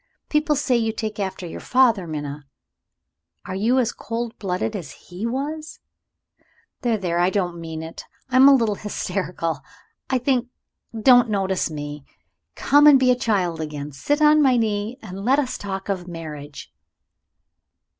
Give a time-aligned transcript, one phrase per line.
[0.29, 2.47] People say you take after your father, Minna.
[3.45, 5.79] Are you as cold blooded as he was?
[6.81, 6.97] There!
[6.97, 7.19] there!
[7.19, 9.59] I don't mean it; I am a little hysterical,
[10.09, 10.47] I think
[10.99, 12.03] don't notice me.
[12.55, 13.91] Come and be a child again.
[13.91, 16.73] Sit on my knee, and let us talk of your marriage."